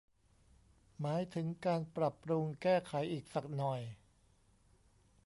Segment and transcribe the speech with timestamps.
[1.01, 3.81] หมายถึงการปรับปรุงแก้ไขอีกสักหน่อย